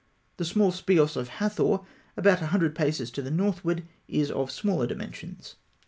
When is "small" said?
0.45-0.71